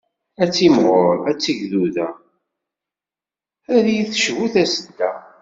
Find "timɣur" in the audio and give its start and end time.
0.57-1.15